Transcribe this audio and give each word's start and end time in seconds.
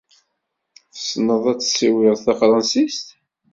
Tessneḍ 0.93 1.43
ad 1.51 1.59
tessiwleḍ 1.59 2.17
tafṛensist? 2.25 3.07